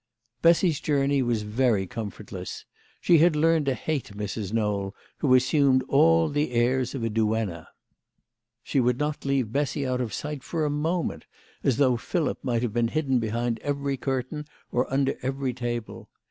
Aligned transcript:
Bessy's 0.41 0.79
journey 0.79 1.21
was 1.21 1.43
very 1.43 1.85
comfortless. 1.85 2.65
She 3.01 3.19
had 3.19 3.35
learned 3.35 3.67
to 3.67 3.75
hate 3.75 4.17
Mrs. 4.17 4.51
Knowl, 4.51 4.95
who 5.19 5.35
assumed 5.35 5.83
all 5.87 6.27
the 6.27 6.53
airs 6.53 6.95
of 6.95 7.03
a 7.03 7.09
duenna. 7.11 7.67
She 8.63 8.79
would 8.79 8.97
not 8.97 9.25
leave 9.25 9.53
Bessy 9.53 9.85
out 9.85 10.01
of 10.01 10.11
sight 10.11 10.41
for 10.43 10.65
a 10.65 10.71
moment, 10.71 11.27
as 11.63 11.77
though 11.77 11.97
Philip 11.97 12.43
might 12.43 12.63
have 12.63 12.73
been 12.73 12.87
hidden 12.87 13.19
behind 13.19 13.59
every 13.59 13.95
curtain 13.95 14.47
or 14.71 14.91
under 14.91 15.13
every 15.21 15.53
table. 15.53 16.09